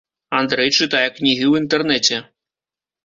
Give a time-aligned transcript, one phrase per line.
[0.37, 2.17] Андрэй чытае кнігі ў інтэрнэце.